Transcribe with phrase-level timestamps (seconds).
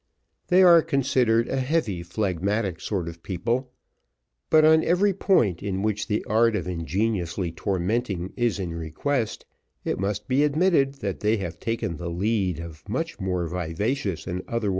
[0.47, 3.71] They are considered a heavy, phlegmatic sort of people,
[4.49, 9.45] but on every point in which the art of ingeniously tormenting is in request,
[9.85, 14.27] it must be admitted that they have taken the lead of much more vivacious and
[14.27, 14.69] otherwise more inventive nations.